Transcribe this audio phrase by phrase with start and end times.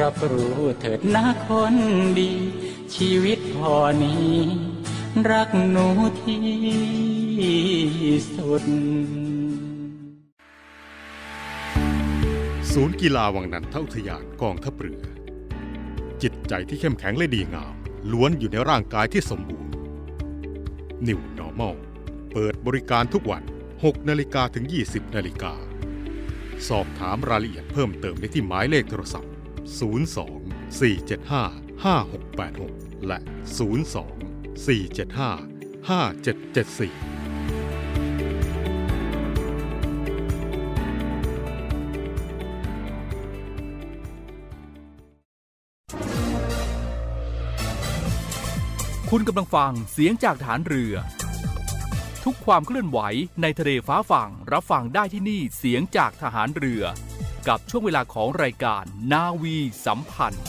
[0.00, 1.74] รับรู้เถิดนะคน
[2.18, 2.32] ดี
[2.94, 4.34] ชีวิตพอนี้
[5.30, 5.88] รักหนู
[6.22, 6.44] ที่
[8.34, 8.64] สุด
[12.72, 15.02] ศูนย์กีฬาวังนันทอุทยานกองทัพเรือ
[16.22, 17.74] จิตใจที่เข้มแข็งและดีงาม
[18.12, 19.72] ล้วนอยู่ในร่างกายที่สมบูรณ์
[21.06, 21.76] New Normal
[22.32, 23.42] เปิดบริการทุกวัน
[23.76, 25.54] 6 นาฬิกาถึง 20 นาฬิกา
[26.68, 29.30] สอบถามรายละเอียดเพิ่มเติมได้ที่หมายเลขโทรศัพท์
[29.66, 29.80] 02
[30.80, 31.50] 475
[31.84, 33.18] 5686 และ
[33.58, 33.96] 02
[34.66, 35.56] 475
[35.90, 37.16] 5774
[49.10, 50.94] คุณกำลังฟังเสียงจากฐานเรือ
[52.24, 52.98] ทุกความเคลื่อนไหว
[53.42, 56.82] ในทะเลฟ้าฝั่งรับฟังได้ที่นี่เสียงจากทหารเรือ
[57.48, 60.44] กับช่วงเวลาของรายการนาวีสัมพันธ์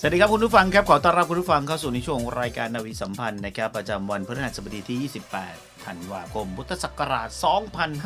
[0.00, 5.10] สวัสดีครับคุณผู้ฟังครับ ขอต้อนรับคุณผู้ฟังเข้าสู่ในช่วงรายการนาวีสัมพันธ์นะครับ ประจำวันพฤหัสบดีที่
[5.44, 7.28] 28 ธันวาคม พุทธศักราช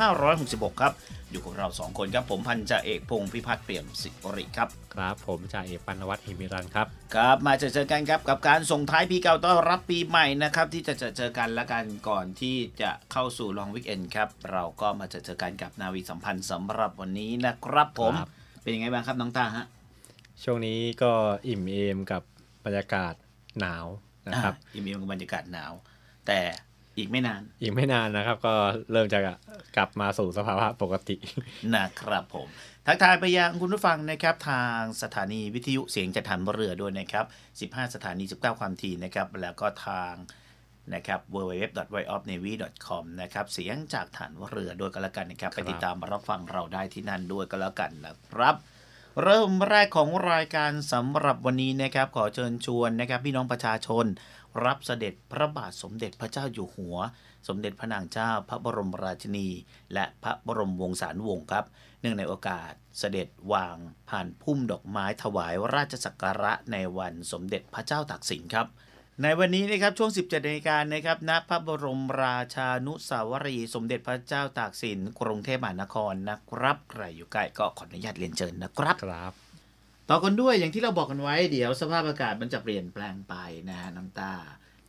[0.03, 0.93] 2566 ครับ
[1.31, 18.31] อยู่กับเรา2คนครับผมพันจ่าเอกพงศ์พิพัฒน์เปี่ยมสิริครับ ครับ ผมจ่าเอกปันวัฒน์หิมิรันครับ ครับ มาเจอเจอกันครับกับการส่งท้ายปีเก่าต้อนรับปีใหม่นะครับ ที่จะเจอเจอกันและกันก่อนที่จะเข้าสู่ลองวิกเอนครับ เราก็มาเจอเจอกันกับนาวีสัมพันธ์สำหรับวันนี้นะครับผมครับ
[18.63, 19.65] เป็นยังไงบ้างครับน้องตาฮะ
[20.43, 21.13] ช่วงนี้ก็
[21.47, 22.23] อิ่มเอมกับ
[22.65, 23.15] บรรยากาศ
[23.61, 23.87] หนาว
[24.29, 25.73] นะครับอะอิ่มเอมกับบรรยากาศหนาว
[26.27, 26.41] แต่
[26.99, 28.55] อีกไม่นาน อีกไม่นานนะครับ ก็
[28.93, 29.19] เริ่มจะ
[29.77, 31.17] กลับมาสู่สภาวะปกติ
[31.77, 32.49] นะครับผม
[32.87, 37.25] ทักทายไปยังคุณผู้ฟังนะครับ ทางสถานีวิทยุเสียงจากฐานเรือด้วยนะครับ
[37.73, 40.15] 15 สถานี 19 ความถี่นะครับ แล้วก็ทาง
[40.95, 48.55] นะครับ www.voiceofnavy.com นะครับ เสียงจากฐานเรือด้วยกันแล้วกันนะครับ ไปติดตามรับฟังเราได้ที่นั่นด้วยกันแล้วกันนะครับ
[49.23, 54.05] เริ่มแรกของรายการสำหรับวันนี้นะครับ ขอเชิญชวนนะครับ พี่น้องประชาชน
[54.65, 56.97] รับเสด็จพระบาทสมเด็จพระเจ้าอยู่หัว
[57.49, 59.49] สมเด็จพระนางเจ้าพระบรมราชินี
[59.95, 61.65] และพระบรมวงศานุวงศ์ครับ
[62.01, 63.77] เนื่องในโอกาสเสด็จวาง
[64.09, 68.67] ผ่านพุ่มดอกไม้ถวายราชสักการะในวันสมเด็จพระเจ้าตากสินครับ
[69.23, 79.50] ในวันนี้นะครับช่วง 17นาฬิกานะครับณพระบรมราชานุสาวรีย์สมเด็จพระเจ้าตากสินกรุงเทพมหานครนะครับใครอยู่ใกล้ก็ขออนุญาตเรียนเชิญนะครับครับ
[80.11, 83.35] ต่อกันด้วยอย่างที่เราบอกกันไว้เดี๋ยวสภาพอากาศมันจะเปลี่ยนแปลงไป
[83.71, 84.33] นะฮะน้ำตา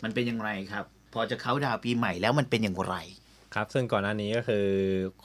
[0.03, 2.95] มันเป็นอย่างไรครับ พอจะเข้าดาวน์ปีใหม่แล้วมันเป็นอย่างไร
[3.53, 4.65] ครับ ซึ่งก่อนหน้านี้ก็คือ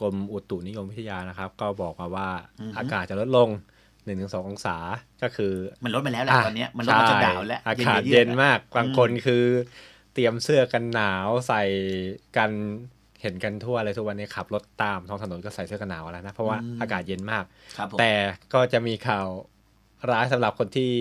[0.01, 2.29] กรมอุตุนิยมวิทยานะครับ ก็บอกมาว่า
[2.61, 3.49] อือฮึ อากาศจะลดลง
[3.99, 4.77] 1-2 องศา
[5.23, 5.53] ก็คือ
[5.85, 9.45] มันลดมาแล้วแหละตอนเนี้ยมันลดมาจนดาวแล้ว ใช่อากาศๆเย็นมากอืบางคนคือ
[10.15, 11.63] เตรียมเสื้อกันหนาวใส่
[12.37, 12.51] กัน
[13.23, 17.45] เห็นกันทั่วเลยทุกวันนี้ขับรถตามท้องถนนก็ใส่เสื้อกันหนาวแล้วนะเพราะว่าอากาศเย็นมาก
[17.77, 18.13] ครับผมแต่
[18.55, 19.27] ก็จะมีข่าว
[20.11, 20.93] ร้ายสำหรับคนที่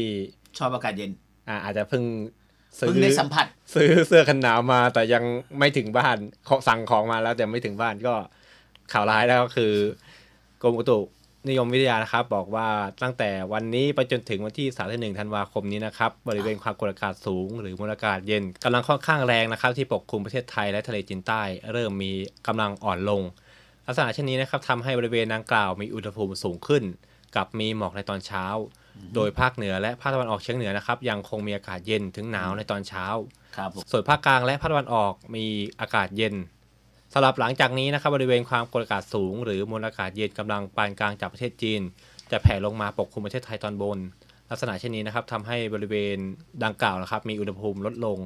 [0.57, 1.11] ชอบอากาศเย็น
[1.49, 2.03] อ่าอาจจะเพิ่ง
[2.79, 3.45] ซื้เพิ่งได้สัมผัส
[3.75, 5.23] ซื้อเสื้อกันหนาวมาแต่ยัง
[5.59, 8.13] ไม่ถึงบ้านเขาสั่งของมาแล้วแต่ไม่ถึงบ้านก็
[8.91, 9.73] ข่าวร้ายแล้วก็คือ
[10.61, 10.99] กรมอุตุ
[11.49, 12.67] นิยมวิทยานะครับ บอกว่า
[13.03, 21.41] ตั้งแต่วันนี้ไปจนถึงวันที่31ธันวาคมนี้นะครับ บริเวณความกดอากาศสูง หรือมวลอากาศเย็นกำลังค่อนข้างแรงนะครับ ที่ปกคลุมประเทศไทยและทะเลจีนใต้
[21.71, 22.11] เริ่มมี
[22.47, 23.21] กำลังอ่อนลง
[23.85, 26.83] ลักษณะเช่นนี้นะครับทำให้บริเวณดังกล่าวมีอุณหภูมิสูงขึ้น
[27.35, 28.45] กับมีหมอกในตอนเช้า
[29.15, 33.05] โดยภาคเหนือและภาคตะวันออกเฉียงเหนือนะครับ ยังคงมีอากาศเย็นถึงหนาวในตอนเช้า
[33.57, 35.45] ครับผมส่วนภาคกลางและภาคตะวันออกมี
[35.79, 36.35] อากาศเย็น
[37.13, 41.81] สำหรับหลังจากนี้นะครับบริเวณความกดอากาศสูง หรือมวลอากาศเย็นกำลังปานกลางจากประเทศจีน
[42.31, 43.99] จะแผ่ลงมาปกคลุมประเทศไทยตอนบน
[44.49, 46.17] ลักษณะเช่นนี้นะครับทำให้บริเวณ
[46.63, 48.17] ดังกล่าวนะครับ มีอุณหภูมิลดลง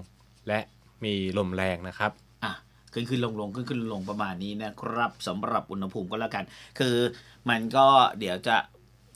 [0.48, 0.60] และ
[1.04, 2.12] มีลมแรงนะครับ
[2.44, 2.54] อะ
[2.94, 6.44] ขึ้นขึ้นลงลงขึ้นขึ้นลงลงประมาณนี้นะครับสำหรับอุณหภูมิก็แล้วกัน
[6.80, 6.96] คือ
[7.50, 7.88] มันก็
[8.20, 8.58] เดี๋ยวจะ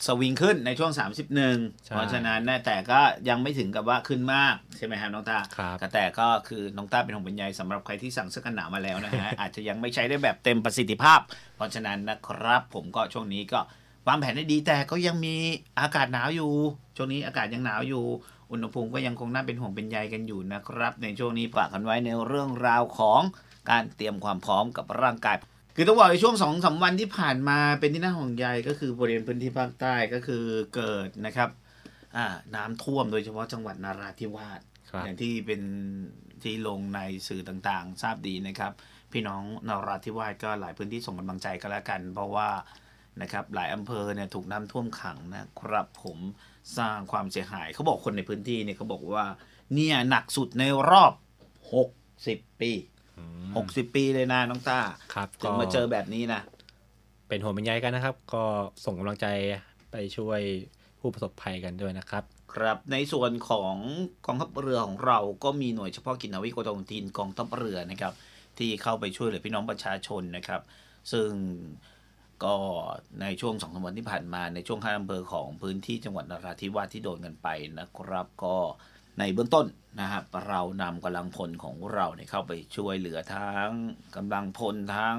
[0.06, 3.00] สวิงขึ้นในช่วง 31ใช่เพราะฉะนั้นนะแต่ก็
[3.30, 11.20] ยังไม่ถึงกับว่าขึ้นมาก ใช่ไหมครับน้องตาครับแต่ก็คือน้องตาเป็นห่วงเป็นใยสำหรับใครที่สั่งเสื้อกันหนาวมาแล้วนะฮะ อาจจะยังไม่ใช้ได้แบบเต็มประสิทธิภาพ
[11.56, 13.60] เพราะฉะนั้นนะครับ ผมก็ช่วงนี้ก็
[14.08, 15.36] วางแผนได้ดีแต่ก็ยังมี
[15.80, 16.52] อากาศหนาวอยู่
[16.98, 18.06] ช่วงนี้อากาศยังหนาวอยู่
[18.52, 23.22] อุณหภูมิก็ยังคงน่าเป็นห่วงเป็นใยกันอยู่นะครับ ในช่วงนี้ฝากกันไว้ในเรื่องราวของ
[23.70, 25.36] การเตรียมความพร้อมกับร่างกาย
[25.76, 30.44] คือต้องบอกในช่วงสองสาวันที่ผ่านมาเป็นที่น่าห่วงใยก็คือบริเวณพื้นที่ภาคใต้ก็คือ
[30.76, 31.50] เกิดนะครับ
[32.16, 32.26] อ่า
[32.56, 35.62] น้ำท่วมโดยเฉพาะจังหวัดนาราธิวาสครับอย่างที่เป็น
[36.44, 38.72] ที่ลงในสื่อต่างๆ ทราบดีนะครับ
[39.12, 42.50] พี่น้องนาราธิวาสก็หลายพื้นที่ส่งกำลังใจก็แล้วกัน เพราะว่า
[43.22, 46.18] นะครับหลายอำเภอเนี่ยถูกน้ำท่วมขังนะครับผม
[46.78, 49.26] สร้างความเสียหายเขาบอกคนในพื้นที่เนี่ยเขาบอกว่า
[49.74, 51.14] เนี่ยหนักสุดในรอบ
[51.88, 52.72] 60 ปี
[53.22, 54.80] 60ปีเลยนะน้องต้า
[55.14, 56.42] ครับถึงมาเจอแบบนี้นะ
[57.28, 58.44] เป็นห่วงเป็นใยกันนะครับ ก็
[58.86, 59.28] ส่งกำลังใจ
[59.92, 60.40] ไปช่วย
[61.00, 62.24] ผู้ประสบภัยกันด้วยนะครับ
[62.54, 63.76] ครับในส่วนของ
[64.26, 68.14] กองทัพเรือของเราก็มีหน่วยเฉพาะกิจนาวิกโยธินทีนกองทัพเรือนะครับ
[68.58, 70.62] ที่เข้าไปช่วยเหลือพี่น้องประชาชนนะครับ
[71.12, 71.30] ซึ่ง
[72.44, 72.56] ก็
[73.22, 77.48] ในช่วงสองสามวันที่ผ่านมาในช่วงห้าอำเภอของพื้นที่จังหวัดนราธิวาสที่โดนกันไป
[77.80, 78.58] นะครับ ก็
[79.20, 79.66] ในเบื้องต้น
[80.02, 83.70] นะครับเรานำกำลังพลของเราเนี่ยเข้าไปช่วยเหลือทั้ง
[84.16, 85.18] กำลังพลทั้ง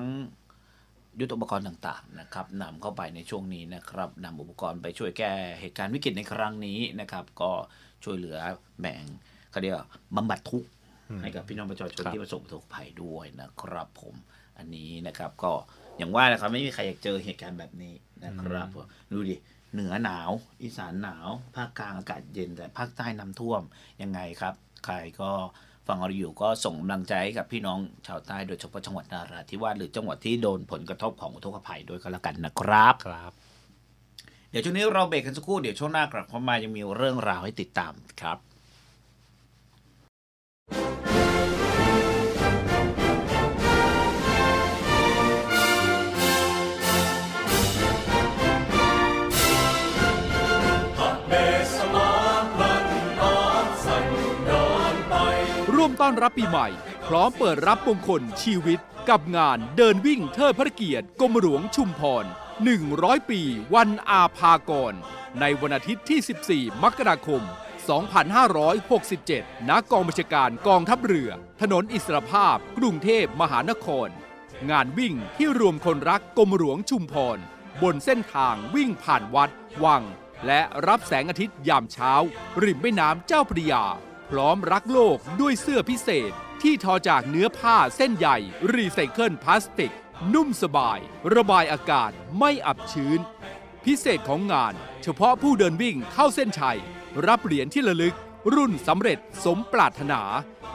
[1.20, 7.52] ยุทธปกรณ์ต่างๆนะครับนำเข้าไปในช่วงนี้นะครับนำอุปกรณ์ไปช่วยแก้เหตุการณ์วิกฤตในครั้งนี้นะครับ ก็
[8.04, 8.38] ช่วยเหลือ
[8.80, 9.02] แบ่ง
[9.50, 9.86] เขาเรียกว่า
[10.16, 10.68] บำบัดทุกข์
[11.22, 14.14] ให้กับพี่น้องประชาชนครับที่ประสบอุทกภัยด้วยนะครับผม
[14.58, 15.52] อันนี้นะครับก็
[15.98, 17.94] อย่างว่านะครับไม่มีใครอยากเจอเหตุการณ์แบบนี้
[18.24, 18.68] นะครับ
[19.12, 19.36] ดูดิ
[19.74, 20.30] เหนือหนาว
[20.62, 23.62] อีสานหนาว ภาคกลางอากาศเย็น แต่ภาคใต้น้ำท่วม
[24.02, 24.54] ยังไงครับ
[24.84, 25.30] ใครก็
[25.86, 33.32] ฟังเราอยู่ก็ส่งกำลังใจให้กับพี่น้องชาวใต้โดยเฉพาะจังหวัดนาราธิวาสหรือจังหวัดที่โดนผลกระทบของอุทกภัยด้วยก็แล้วกันนะครับครับ
[34.50, 38.38] เดี๋ยวช่วงนี้เราเบรกกันสักครู่เดี๋ยวช่วงหน้ากลับเข้ามายังมีเรื่องราวให้ติดตามครับ
[56.06, 56.68] ต้อนรับปีใหม่
[57.06, 58.78] พร้อมเปิดรับมงคลชีวิต
[59.10, 62.24] กับงานเดินวิ่งเทิดพระเกียรติกรมหลวงชุมพร
[62.76, 63.40] 100 ปี
[63.74, 64.94] วันอาภากร
[65.40, 67.42] ในวันอาทิตย์ที่ 14 มกราคม
[69.14, 71.30] 2567 ณ กองบัญชาการกองทัพเรือ
[71.60, 74.08] ถนนอิสรภาพ กรุงเทพมหานคร
[74.70, 77.38] งานวิ่งที่รวมคนรักกรมหลวงชุมพร
[77.82, 79.50] บนเส้นทางวิ่งผ่านวัด
[79.84, 80.02] วัง
[80.46, 82.12] และรับแสงอาทิตย์ยามเช้า
[82.62, 83.84] ริมแม่น้ำเจ้าพระยา
[84.30, 88.36] พร้อมรักโลกด้วยเสื้อพิเศษที่ทอจากเนื้อผ้าเส้นใหญ่
[88.74, 89.92] รีไซเคิลพลาสติก
[90.34, 90.98] นุ่มสบาย
[91.34, 93.20] ระบายอากาศไม่อับชื้น
[93.84, 96.78] พิเศษของงาน เฉพาะผู้เดินวิ่งเข้าเส้นชัย
[97.26, 98.16] รับเหรียญที่ระลึก
[98.54, 100.22] รุ่นสำเร็จสมปรารถนา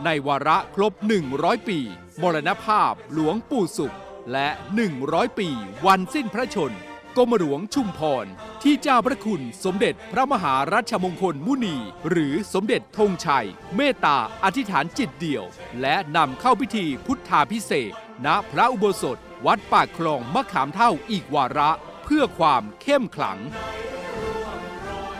[0.06, 0.94] ในวาระครบ
[1.32, 1.79] 100 ปี
[2.22, 3.96] มรณภาพหลวงปู่สุข
[4.32, 4.48] และ
[4.94, 5.50] 100 ปี
[5.86, 6.74] วันสิ้นพระชน
[7.19, 8.25] รมหลวงชุมพร
[8.63, 11.77] ที่เจ้าพระคุณสมเด็จพระมหารัชมงคลมุนี
[12.09, 15.45] หรือสมเด็จธงชัย เมตตาอธิษฐานจิตเดี่ยว
[15.81, 17.91] และนำเข้าพิธีพุทธาพิเศษ
[18.25, 21.71] ณพระอุโบสถ วัดปากคลองมะขามเท่าอีกวาระ
[22.03, 23.39] เพื่อความเข้มขลัง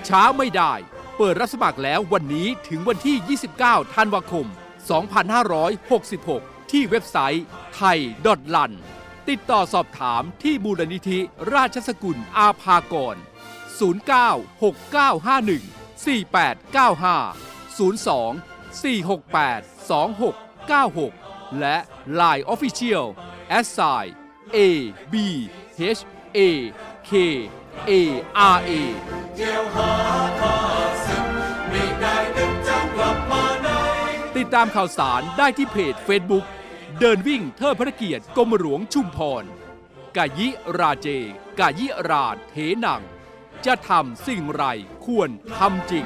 [0.08, 0.74] ช้าไม่ได้
[1.18, 4.46] เปิดรับสมัครแล้ววันนี้ถึงวันที่ 29 ธันวาคม
[6.20, 8.74] 2566 ที่เว็บไซต์ไทยดอทลัน
[9.30, 11.20] ติดต่อสอบถามที่มูลนิธิ
[11.54, 13.20] ราชสกุลอาภากร 0969514895
[17.78, 18.20] 02
[18.82, 21.78] 468 2696 และ
[22.20, 23.06] Line Official
[23.66, 23.68] s
[24.02, 24.04] i
[24.56, 24.58] a
[25.14, 25.16] b
[25.80, 26.02] h
[26.38, 26.40] a
[27.10, 27.12] k
[27.90, 27.92] a
[28.56, 28.72] r a
[34.38, 36.46] ติดตามข่าวสารได้ที่เพจ Facebook
[37.04, 39.44] เดินวิ่งเทิดพระเกียรติกรมหลวงชุมพร
[40.18, 40.48] กายิ
[40.80, 41.08] ราเจ
[41.60, 42.54] กายิราเท
[42.86, 43.02] นัง
[43.66, 44.64] จะทำสิ่งไร
[45.06, 46.06] ควรทำจริง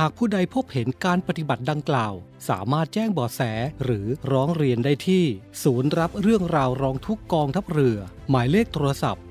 [0.00, 2.14] หากผู้ใดพบเห็นการปฏิบัติดังกล่าว
[2.48, 3.40] สามารถแจ้งบาะแส
[3.84, 5.24] หรือร้องเรียนได้ที่
[5.62, 7.98] ศูนย์รับเรื่องราวร้องทุกกองทัพเรือ
[8.30, 9.24] หมายเลขโทรศัพท์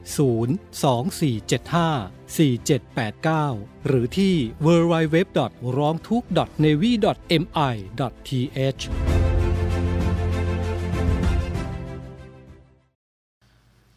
[2.35, 4.35] 02475 4789 หรือที่
[4.65, 5.17] www.
[5.77, 6.23] ร้องทุก
[6.63, 6.91] navy
[7.41, 7.71] mi
[8.27, 8.83] th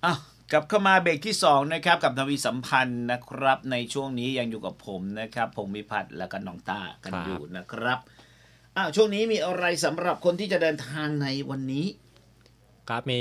[0.07, 7.99] อะ กลับเข้ามาเบรกที่2นะครับกับนวีสัมพันธ์นะครับ ในช่วงนี้ยังอยู่กับผมนะครับพงมิพัฒน์และก็น้องตากันอยู่นะครับ
[8.77, 11.87] อะช่วงนี้มีอะไรสำหรับคนที่จะเดินทางในวันนี้
[12.89, 13.21] ครับมี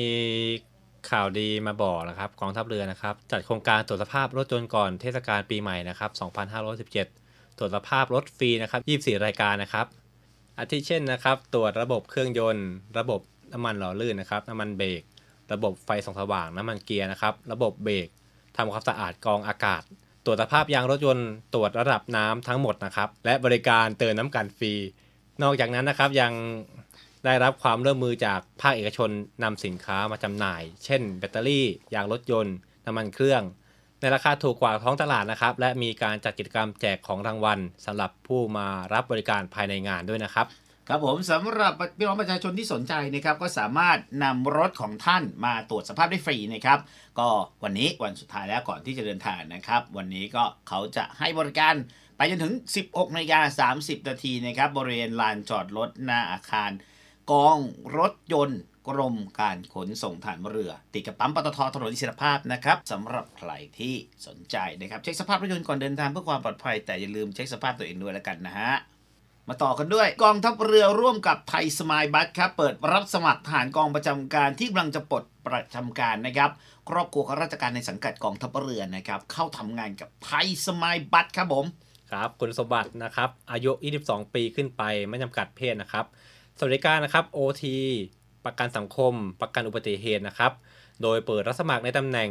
[1.09, 6.11] ข่าวดีมาบอกนะครับกองทัพเรือนะครับ จัดโครงการตรวจสภาพรถยนก่อนเทศกาลปีใหม่นะครับ
[6.85, 9.85] 2517 ตรวจสภาพรถฟรีนะครับ 24 รายการนะครับ
[10.57, 13.21] อาทิเช่นนะครับ ตรวจระบบเครื่องยนต์ ระบบ
[13.53, 15.01] น้ำมันหล่อลื่นนะครับน้ำมันเบรก
[15.53, 18.07] ระบบไฟส่องสว่างน้ำมันเกียร์นะครับ ระบบเบรก
[18.57, 19.81] ทำความสะอาดกรองอากาศ
[20.25, 24.73] ตรวจสภาพยางรถยนต์ตรวจระดับน้ำทั้งหมดนะครับ และบริการเติมน้ำกันฟรี
[25.41, 26.33] นอกจากนั้นนะครับยัง
[27.25, 29.09] ได้รับความร่วมมือจากภาคเอกชน
[29.43, 31.65] นำสินค้ามาจำหน่าย เช่น แบตเตอรี่
[31.95, 32.55] ยางรถยนต์
[32.85, 33.43] น้ำมันเครื่อง
[34.01, 40.45] ในราคาถูกกว่าท้องตลาดนะครับ และมีการจัดกิจกรรมแจกของรางวัลสำหรับผู้มารับบริการภายในงานด้วยนะครับ
[40.87, 46.79] ครับผมสำหรับพี่น้องประชาชนที่สนใจนะครับก็สามารถนำรถของท่านมาตรวจสภาพได้ฟรีนะครับ
[47.19, 47.29] ก็
[47.63, 51.75] วันนี้วันสุดท้ายแล้วก่อนที่จะเดินทางนะครับ วันนี้ก็เขาจะให้บริการ
[52.17, 52.53] ไปจนถึง
[52.85, 56.71] 16นาฬิกา30 นาทีนะครับบริเวณลานจอดรถหน้าอาคาร
[57.31, 57.57] กอง
[57.97, 63.95] รถยนต์กรมการขนส่งฐานเรือ ติดกับปั๊มปตทถนนอิสรภาพนะครับสำหรับใครที่
[64.27, 68.73] สนใจนะครับเช็คสภาพรถยนต์ก่อนเดินทางเพื่อความปลอดภัยแต่อย่าลืมเช็คสภาพตัวเองด้วยแล้วกันนะฮะ
[69.49, 76.51] มาต่อกันด้วย กองทัพเรือร่วมกับไทยสมายบัสครับเปิดรับสมัครทหารกองประจำการที่กำลังจะปลดประจำการนะครับ
[76.89, 81.65] ครอบครัวข้าราชการในสังกัดกองทัพเรือนะครับเข้าทำงานกับไทยสมายบัสครับผม
[82.11, 83.71] ครับคุณสมบัตินะครับอายุ
[84.03, 86.05] 22 ปีขึ้นไปไม่จำกัดเพศนะครับ
[86.57, 87.63] สวัสดิการนะครับ OT
[88.45, 90.51] ประกันสังคม ประกันอุบัติเหตุนะครับ
[91.01, 92.29] โดยเปิดรับสมัครในตำแหน่ง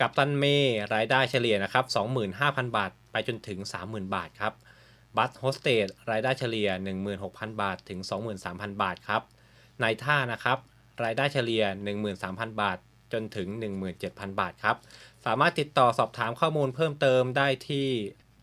[0.00, 1.84] กัปตันเมย์รายได้เฉลี่ยนะครับ
[2.30, 4.52] 25,000 บาท ไปจนถึง 30,000 บาทครับ
[5.18, 6.68] บัสโฮสเตสรายได้เฉลี่ย
[7.16, 8.00] 16,000 บาทถึง
[8.40, 9.22] 23,000 บาทครับ
[9.82, 10.58] นายท่านะครับ
[11.04, 11.64] รายได้เฉลี่ย
[12.12, 12.78] 13,000 บาท
[13.12, 13.48] จนถึง
[13.94, 14.76] 17,000 บาทครับ
[15.26, 17.88] สามารถติดต่อสอบถามข้อมูลเพิ่มเติมได้ที่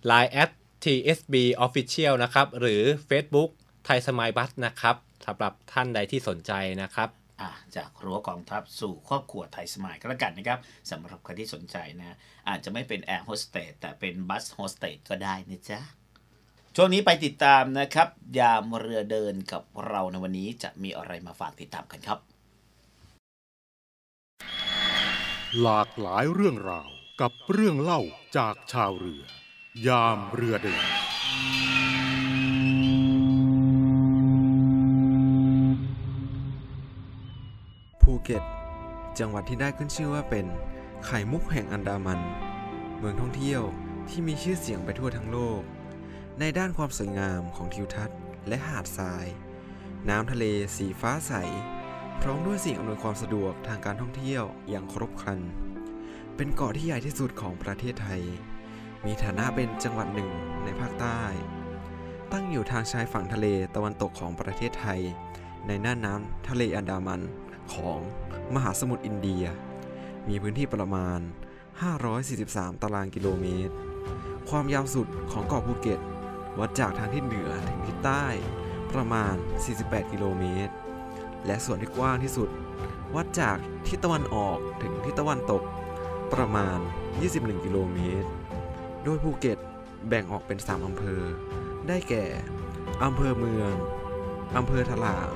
[0.10, 0.50] Line at
[0.84, 3.50] TSB Official นะครับ หรือ Facebook
[3.86, 6.52] ไทยสมายล์บัสนะครับสำหรับท่านใดที่สนใจ
[6.82, 7.10] นะครับ
[7.78, 10.60] จากรั้วกองทัพสู่ครอบครัวไทยสมายล์ก็แล้วกันนะครับ
[10.92, 12.18] สำหรับใครที่สนใจนะ
[12.50, 15.80] อาจจะไม่เป็นแอร์โฮสเตสแต่เป็น bus hostess ก็ได้นะจ๊ะ
[16.78, 18.08] ช่วงนี้ไปติดตามนะครับ
[18.40, 22.20] ยามเรือเดินกับเราในวันนี้จะมีอะไรมาฝากติดตามกันครับ
[25.62, 26.90] หลากหลายเรื่องราว
[27.22, 28.02] กับเรื่องเล่า
[28.38, 29.24] จากชาวเรือ
[29.88, 30.84] ยามเรือเดิน
[38.02, 38.44] ภูเก็ต
[39.20, 40.46] จังหวัดที่ได้ขึ้นชื่อว่าเป็น
[41.06, 42.20] ไข่มุกแห่งอันดามัน
[42.98, 43.62] เมืองท่องเที่ยว
[44.10, 45.64] ที่มีชื่อเสียงไปทั่วทั้งโลก
[46.40, 49.28] ในด้านความสวยงามของทิวทัศน์และหาดทราย
[50.10, 50.46] น้ำทะเล
[50.78, 51.34] สีฟ้าใส
[52.22, 55.40] พร้อมด้วยสิ่งอำนวยความสะดวกทางการท่องเที่ยวอย่างครบครัน
[56.36, 58.22] เป็นเกาะที่ใหญ่ที่สุดของประเทศไทย
[59.06, 60.32] มีฐานะเป็นจังหวัดหนึ่ง
[60.64, 61.22] ในภาคใต้
[62.32, 65.02] ตั้งอยู่ทางชายฝั่งทะเลตะวันตกของประเทศไทย
[65.68, 67.22] ในน่านน้ำทะเลอันดามัน
[67.74, 68.00] ของ
[68.56, 69.46] มหาสมุทรอินเดีย
[70.28, 71.20] มีพื้นที่ประมาณ
[72.02, 73.76] 543 ตารางกิโลเมตร
[74.50, 76.00] ความยาวสุดของเกาะภูเก็ต
[76.60, 78.26] วัดจากทางทิศเหนือถึงทิศใต้
[78.94, 79.36] ประมาณ
[79.74, 80.74] 48 กิโลเมตร
[81.46, 82.50] และส่วนที่กว้างที่สุด
[83.16, 83.58] วัดจาก
[83.88, 85.64] ทิศตะวันออกถึงทิศตะวันตก
[86.34, 86.78] ประมาณ
[87.22, 88.30] 21 กิโลเมตร
[89.04, 89.58] โดยภูเก็ต
[90.08, 91.22] แบ่งออกเป็น 3 อำเภอ
[91.88, 92.26] ได้แก่
[93.04, 93.74] อำเภอเมือง
[94.58, 95.32] อำเภอถลาง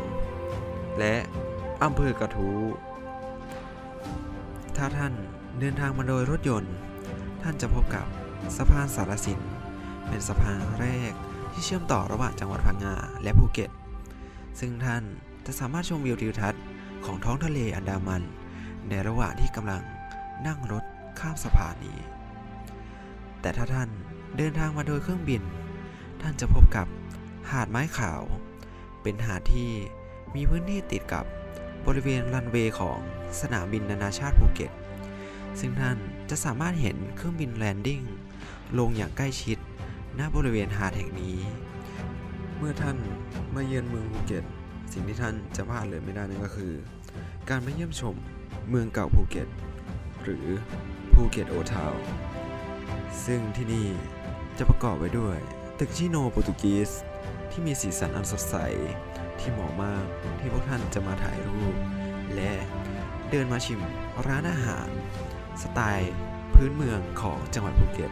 [1.00, 1.16] และ
[1.84, 2.62] อำเภอกระทู้
[4.78, 5.14] ถ้าท่าน
[5.60, 6.76] เดินทางมาโดยรถยนต์
[7.42, 8.06] ท่านจะพบกับ
[8.56, 9.40] สะพานสารสิน
[10.08, 11.14] เป็นสะพานแรก
[11.52, 13.70] ที่เชื่อมต่อระหว่างจังหวัดพังงาและภูเก็ต
[14.60, 15.04] ซึ่งท่าน
[15.46, 16.64] จะสามารถชมวิวทิวทัศน์
[17.06, 18.24] ของท้องทะเลอันดามัน
[18.90, 19.84] ในระหว่างที่กำลัง
[20.48, 20.84] นั่งรถ
[21.20, 22.00] ข้ามสะพานนี้
[23.42, 23.90] แต่ถ้าท่าน
[24.38, 25.42] เดินทางมาโดยเครื่องบิน
[26.22, 26.88] ท่านจะพบกับ
[27.52, 28.22] หาดไม้ขาว
[29.02, 29.70] เป็นหาดที่
[30.36, 31.26] มีพื้นที่ติดกับ
[31.86, 32.98] บริเวณรันเวย์ของ
[33.40, 34.72] สนามบินนานาชาติภูเก็ต
[35.60, 35.98] ซึ่งท่าน
[36.30, 38.02] จะสามารถเห็นเครื่องบิน landing
[38.80, 39.58] ลงอย่างใกล้ชิด
[40.20, 41.38] ณบริเวณหาดแห่งนี้
[42.58, 42.98] เมื่อท่าน
[43.56, 44.44] มาเยือนเมืองภูเก็ต
[44.94, 46.74] สิ่งที่ท่านจะพลาดเลยไม่ได้นั่นก็คือ
[47.50, 48.16] การมาเยี่ยมชม
[48.70, 49.48] เมืองเก่าภูเก็ต
[50.24, 50.48] หรือ
[51.14, 51.94] ภูเก็ตโอทาว
[53.26, 53.88] ซึ่งที่นี่
[54.58, 55.38] จะประกอบไว้ด้วย
[55.80, 56.92] ตึกชิโนโปรตุกีส
[57.52, 58.56] ที่มีสีสันอันสดใส
[59.40, 60.06] ที่เหมาะมาก
[60.40, 61.76] ที่พวกท่านจะมาถ่ายรูป
[62.36, 62.54] และ
[63.30, 63.82] เดินมาชิม
[64.28, 64.88] ร้านอาหาร
[65.62, 66.14] สไตล์
[66.54, 68.12] พื้นเมืองของจังหวัดภูเก็ต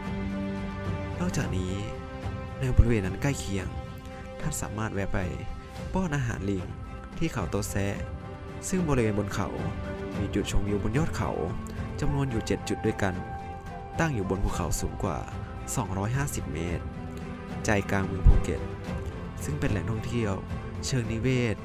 [1.20, 1.72] นอกจากนี้
[2.60, 3.66] ในบริเวณนั้นใกล้เคียง
[4.40, 5.18] ท่านสามารถแวะไป
[5.92, 6.64] ป้อนอาหารลิง
[7.18, 7.96] ที่เขาโตแซะ
[8.68, 9.48] ซึ่งบริเวณบนเขา
[10.18, 11.30] มีจุดชมวิวบนยอดเขา
[12.00, 13.14] จำนวนอยู่ 7 จุดด้วยกัน
[13.98, 15.18] ตั้งอยู่บนภูเขาสูงกว่า
[15.86, 16.84] 250 เมตร
[17.64, 18.60] ใจกลางเมืองภูเก็ต
[19.44, 20.32] ซึ่งเป็นแหล่งท่องเที่ยว
[20.86, 21.56] เชิงนิเวศ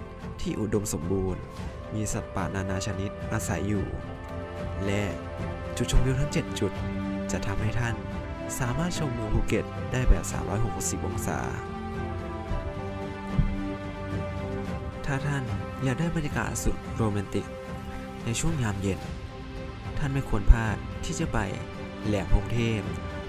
[0.42, 1.42] ที่อุดมสมบูรณ์
[1.94, 3.86] มีสัตว์ป่านานาชนิดอาศัยอยู่
[4.86, 5.04] และ
[5.78, 6.72] จุดชมวิวทั้ง 7 จุด
[7.32, 7.96] จะทำให้ท่าน
[8.60, 10.24] สามารถชมเมืองภูเก็ตได้แบบ
[10.66, 11.40] 360 องศา
[15.06, 15.44] ถ้าท่าน
[15.84, 17.48] อยากได้บรรยากาศสุดโรแมนติก
[18.26, 19.00] ในช่วงยามเย็น
[19.98, 21.38] ท่านไม่ควรพลาดที่จะไป
[22.06, 22.82] แหลมพรหมเทพ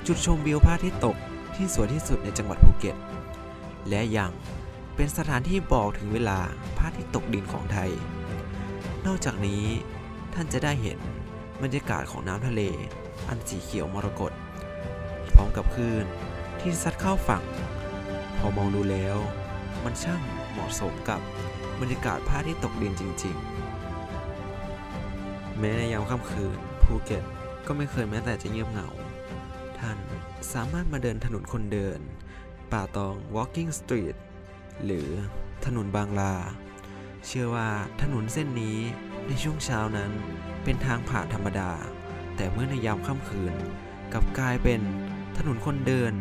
[0.06, 1.16] จุดชมวิวพระอาทิตย์ตก
[1.54, 2.96] ที่สวยที่สุดในจังหวัดภูเก็ต
[3.88, 4.32] และยัง
[4.96, 6.38] เป็นสถานที่บอกถึงเวลา
[6.76, 7.90] พระอาทิตย์ตกดินของไทย
[9.06, 9.64] นอกจากนี้
[10.34, 10.98] ท่านจะได้เห็น
[11.62, 12.62] บรรยากาศของน้ำทะเล
[13.28, 14.32] อันสีเขียวมรกต
[15.34, 16.06] พร้อมกับคลื่น
[16.60, 17.44] ที่ซัดเข้าฝั่ง
[18.38, 19.16] พอมองดูแล้ว
[19.84, 21.20] มันช่างเหมาะสมกับ
[21.80, 23.36] บรรยากาศพระอาทิตย์ตกดินจริง
[24.62, 27.24] ๆ แม้ในยามค่ำคืนภูเก็ต
[27.66, 28.88] ก็ไม่เคยแม้แต่จะเงียบเหงา
[29.78, 29.98] ท่าน
[30.52, 32.00] สามารถมาเดินถนนคนเดิน
[32.72, 34.16] ป่าตอง Walking Street
[34.84, 35.08] หรือ
[35.66, 36.34] ถนนบางลา
[37.26, 37.68] เชื่อว่า
[38.02, 38.78] ถนนเส้นนี้
[39.26, 40.10] ในช่วงเช้านั้น
[40.64, 41.72] เป็นทางผ่านธรรมดา
[42.36, 43.54] แต่เมื่อในยามค่ำคืน
[44.12, 44.80] กลับกลายเป็น
[45.38, 46.12] ถนนคนเดิน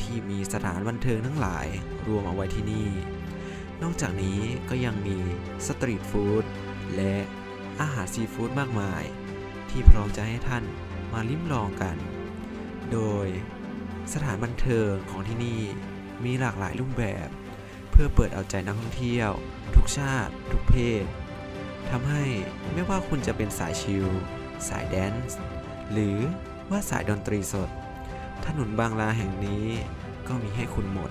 [0.00, 1.66] ที่มีสถานบันเทิงทั้งหลาย
[2.06, 2.88] รวมเอาไว้ที่นี่
[3.82, 5.16] นอกจากนี้ก็ยังมี
[5.66, 6.44] สตรีทฟู้ด
[6.96, 7.16] และ
[7.80, 9.02] อาหารซีฟู้ดมากมาย
[9.70, 10.64] ที่พร้อมจะให้ท่าน
[11.12, 11.96] มาลิ้มลองกัน
[12.92, 13.26] โดย
[14.12, 15.62] สถานบันเทิงของที่นี่
[16.24, 17.28] มีหลากหลายรูปแบบ
[17.90, 19.30] เพื่อเปิดเอาใจนักท่องเที่ยว
[19.74, 21.04] ทุกชาติ ทุกเพศ
[21.90, 22.24] ทำให้
[22.72, 24.06] ไม่ว่าคุณจะเป็นสายชิล
[24.68, 25.38] สายแดนซ์
[25.92, 26.18] หรือ
[26.70, 27.68] ว่าสายดนตรีสด
[28.46, 29.66] ถนนบางลาแห่งนี้
[30.28, 31.10] ก็มีให้คุณหมด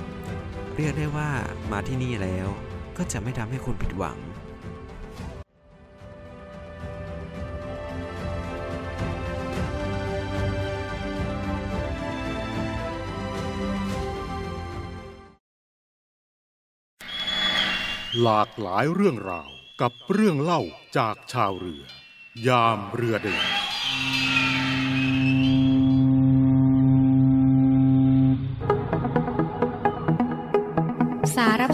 [0.75, 1.29] เรียกได้ว่า
[1.71, 2.47] มาที่นี่แล้ว
[2.97, 4.17] ก็จะไม่ทำให้คุณผิดหวัง
[18.23, 19.49] หลากหลายเรื่องราว
[19.81, 20.61] กับเรื่องเล่า
[20.97, 21.83] จากชาวเรือ
[22.47, 23.45] ยามเรือเดิน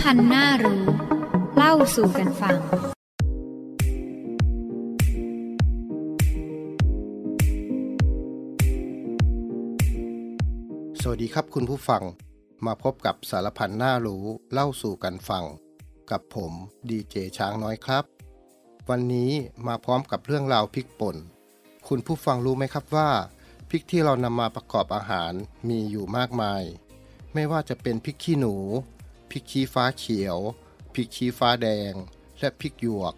[0.10, 0.84] สารพันน่ารู้
[1.56, 2.58] เล่าสู่กันฟัง
[11.02, 12.04] สวัสดีครับคุณผู้ฟัง
[12.65, 15.43] มาพบกับสารพันน่ารู้ เล่าสู่กันฟัง
[16.12, 16.54] กับผม
[16.89, 18.04] ดีเจช้างน้อยครับ
[18.89, 19.32] วันนี้
[19.67, 21.17] มาพร้อมกับเรื่องราวพริกป่น
[21.88, 23.10] คุณผู้ฟังรู้ไหมครับว่า
[23.70, 25.34] พริกที่เรานำมาประกอบอาหาร
[25.70, 26.63] มีอยู่มากมาย
[27.34, 28.56] ไม่ว่าจะเป็นพริกขี้หนู
[29.31, 30.37] พริกชี้ฟ้าเขียว
[30.93, 31.93] พริกชี้ฟ้าแดง
[32.39, 33.13] และพริกหยวก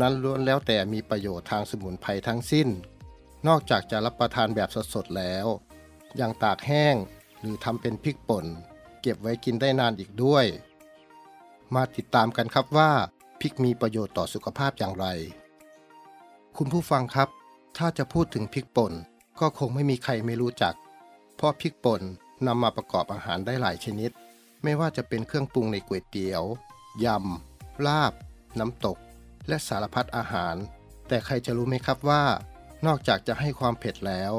[0.00, 2.68] นั้นล้วนแล้วแต่มีประโยชน์ทางสมุนไพรทั้งสิ้น
[3.46, 5.46] นอกจากจะรับประทานแบบสดๆแล้ว
[6.20, 6.96] ยังตากแห้ง
[7.40, 8.46] หรือทำเป็นพริกป่น
[9.00, 10.46] เก็บไว้กินได้นานอีกด้วย
[11.74, 12.90] มาติดตามกันครับว่า
[13.40, 15.06] พริกมีประโยชน์ต่อสุขภาพอย่างไร
[16.56, 17.28] คุณผู้ฟังครับ
[17.76, 18.92] ถ้าจะพูดถึงพริกป่น
[19.40, 20.74] ก็คงไม่มีใครไม่รู้จัก
[21.36, 22.02] เพราะพริกป่น
[22.46, 24.10] นำมาประกอบอาหารได้หลายชนิด
[24.62, 26.44] ไม่ว่าจะเป็นเครื่องปรุงในก๋วยเตี๋ยว
[27.04, 28.12] ยำ ลาบ
[28.58, 28.98] น้ำตก
[29.48, 30.56] และสารพัดอาหาร
[31.08, 32.24] แต่ใครจะรู้ไหมครับว่า
[32.86, 34.32] นอกจากจะให้ความเผ็ดแล้ว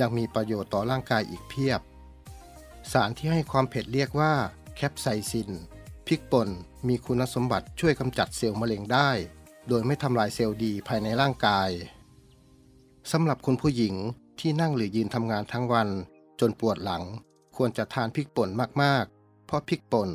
[0.00, 1.80] ยังมีประโยชน์ต่อร่างกายอีกเพียบ
[2.92, 4.32] สารที่ให้ความเผ็ดเรียกว่า
[4.76, 5.50] แคปไซซิน
[6.06, 6.48] พริกป่น
[6.88, 9.10] มีคุณสมบัติช่วยกำจัดเซลล์มะเร็งได้
[9.68, 11.70] โดยไม่ทำลายเซลล์ดีภายในร่างกาย
[13.12, 13.94] สำหรับคุณผู้หญิง
[14.40, 15.88] ที่นั่งหรือยืนทำงานทั้งวัน
[16.40, 17.02] จนปวดหลัง
[17.56, 18.48] ควรจะทานพริกป่น
[18.82, 19.06] มาก
[19.46, 20.10] เพราะพริกป่น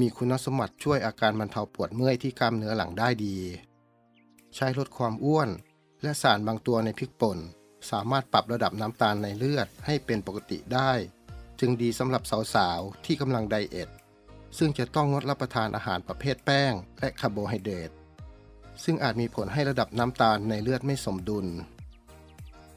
[0.00, 3.36] มีคุณสมบัติช่วยอาการบรรเทาปวดเมื่อยที่กล้ามเนื้อหลังได้ดี
[4.54, 5.48] ใช้ลดความอ้วน
[6.02, 7.38] และสารบางตัวในพริกป่น
[7.90, 10.92] สามารถปรับระดับน้ำตาลในเลือดให้เป็นปกติได้
[11.60, 12.22] จึงดีสำหรับ
[12.54, 13.88] สาวๆ ที่กำลังไดเอท
[14.58, 17.90] ซึ่งจะต้องงดรับประทานอาหารประเภทแป้ง และคาร์โบไฮเดรต
[18.84, 21.46] ซึ่งอาจมีผลให้ระดับน้ำตาลในเลือดไม่สมดุล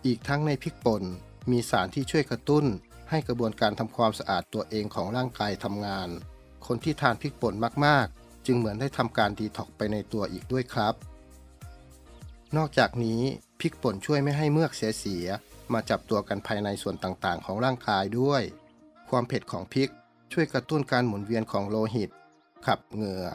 [0.05, 1.03] อีกทั้งในพริกป่น
[1.51, 2.65] มีสารที่ช่วยกระตุ้น
[3.09, 6.09] ให้กระบวนการทำความสะอาดตัวเองของร่างกายทำงาน
[6.67, 7.53] คนที่ทานพริกป่น
[7.85, 10.93] มากๆ จึงเหมือนได้ทำการดีท็อกไปในตัวอีกด้วยครับ
[12.57, 13.21] นอกจากนี้
[13.59, 18.41] พริกป่นช่วยไม่ให้เมือกเสียๆมาจับตัวกันภายในส่วนต่างๆ ของร่างกายด้วย
[19.09, 19.89] ความเผ็ดของพริก
[20.33, 22.09] ช่วยกระตุ้นการหมุนเวียนของโลหิต
[22.65, 23.25] ขับเหงื่อ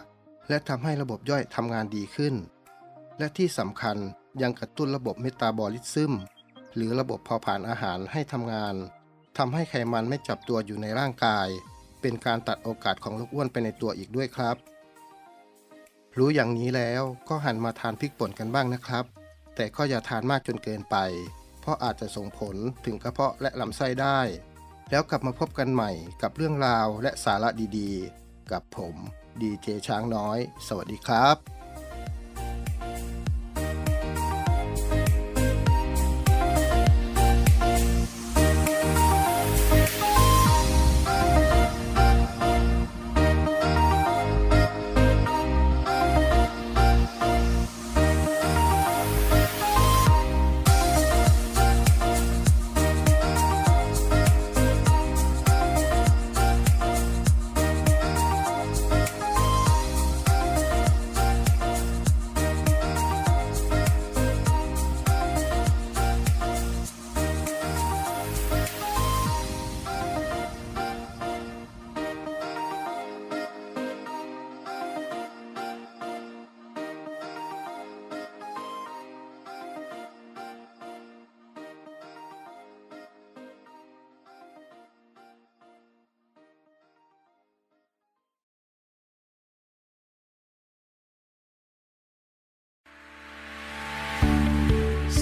[0.49, 2.35] และทำให้ระบบย่อยทำงานดีขึ้น
[3.19, 3.97] และที่สำคัญ
[4.43, 6.13] ยังกระตุ้นระบบเมตาบอลิซึม
[6.75, 8.75] หรือระบบเผาผลาญอาหารให้ทำงาน
[9.39, 11.49] ทำให้ไขมันไม่จับตัวอยู่ในร่างกาย
[12.01, 14.57] เป็นการตัดโอกาสของโรคอ้วนไปในตัวอีกด้วยครับ
[16.19, 19.05] รู้อย่างนี้แล้วก็หันมาทานพริกป่นกันบ้างนะครับ
[19.55, 20.97] แต่ก็อย่าทานมากจนเกินไป
[21.61, 24.21] เพราะอาจจะส่งผลถึงกระเพาะและลำไส้ได้
[24.91, 25.91] แล้วกลับมาพบกันใหม่
[26.23, 28.95] กับเรื่องราวและสาระดีๆ กับผม
[29.41, 31.64] ดีเจช้างน้อย สวัสดีครับ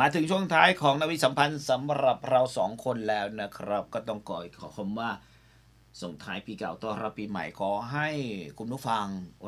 [0.00, 5.10] มาถึงช่วงท้ายของนาวีสัมพันธ์สำหรับเราสองคนแล้วนะครับ ก็ต้องก่อยขอคำว่า
[6.02, 8.08] ส่งท้ายปีเก่าต้อนรับปีใหม่ขอให้
[8.58, 9.06] คุณผู้ฟัง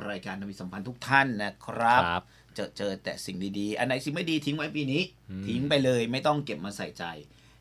[0.08, 2.24] รายการนาวีสัมพันธ์ทุกท่านนะครับครับ
[2.54, 7.04] เจอเจอแต่สิ่งดีๆ อันไหนสิ่งไม่ดีทิ้งไว้ปีนี้อืมทิ้งไปเลยไม่ต้องเก็บมาใส่ใจ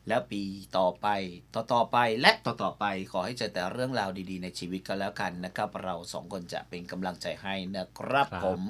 [0.08, 0.42] แล้วปี
[0.78, 1.08] ต่อไป
[1.54, 8.60] ต่อต่อไปและต่อต่อไปขอให้เจอแต่เรื่องราวดีๆ ในชีวิตก็แล้วกันนะครับ เราสองคนจะเป็นกำลังใจให้นะครับครับผม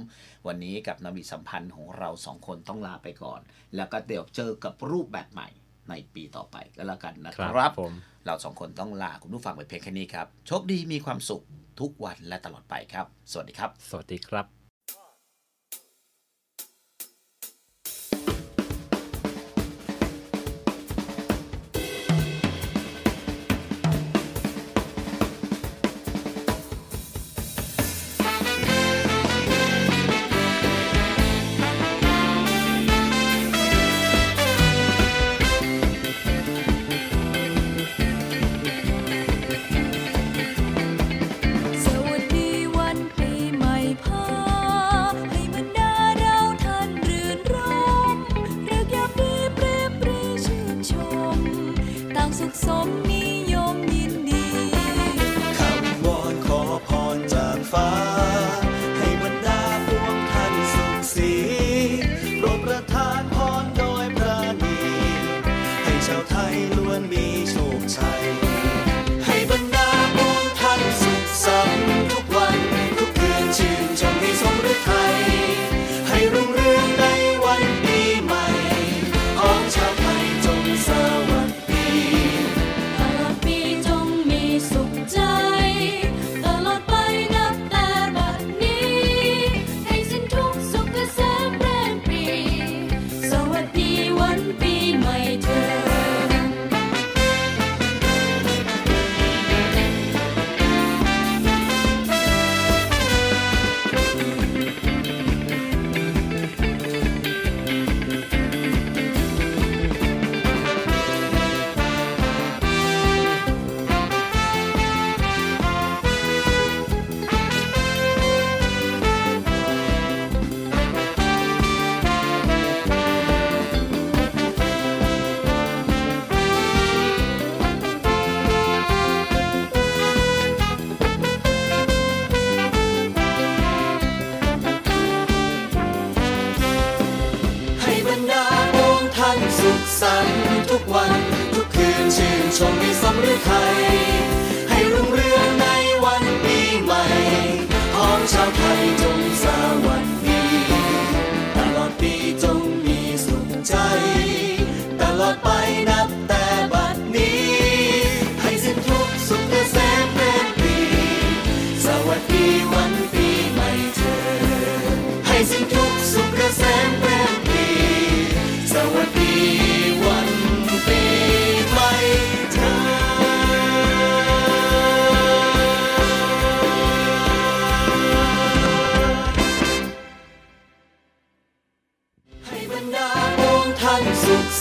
[0.46, 3.40] วันนี้กับนาวีสัมพันธ์ของเราสองคนต้องลาไปก่อน
[3.76, 5.48] แล้วก็เดี๋ยวเจอกับรูปแบบใหม่
[5.88, 7.92] ในปีต่อไปก็แล้วกันนะคครัรับบผม
[8.26, 11.42] เราสองคนต้องลาคุณผู้ฟังไปเพียงแค่นี้ครับโชคดีมีความสุข
[11.80, 14.63] ทุกวันและตลอดไปครับ สวัสดีครับ สวัสดีครับ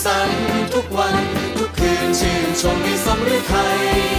[0.06, 1.16] สรรค์ทุกวัน
[1.58, 4.13] ทุกคืนชื่นชมในสมฤทัย